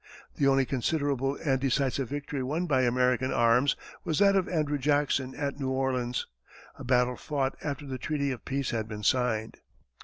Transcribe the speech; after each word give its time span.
The 0.37 0.47
only 0.47 0.65
considerable 0.65 1.37
and 1.45 1.59
decisive 1.59 2.09
victory 2.09 2.41
won 2.41 2.65
by 2.65 2.81
American 2.81 3.31
arms 3.31 3.75
was 4.03 4.17
that 4.17 4.35
of 4.35 4.49
Andrew 4.49 4.79
Jackson 4.79 5.35
at 5.35 5.59
New 5.59 5.69
Orleans 5.69 6.25
a 6.73 6.83
battle 6.83 7.15
fought 7.15 7.55
after 7.63 7.85
the 7.85 7.99
treaty 7.99 8.31
of 8.31 8.43
peace 8.43 8.71
had 8.71 8.87
been 8.87 9.03
signed. 9.03 9.57